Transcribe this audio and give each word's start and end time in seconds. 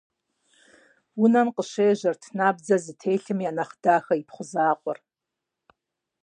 Унэм 1.23 1.47
къыщежьэрт 1.55 2.23
набдзэ 2.37 2.77
зытелъым 2.83 3.39
я 3.49 3.51
нэхъ 3.57 3.75
дахэ 3.83 4.13
ипхъу 4.21 4.45
закъуэр. 4.51 4.97